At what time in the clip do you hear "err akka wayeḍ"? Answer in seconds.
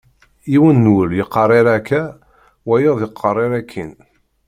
1.59-2.97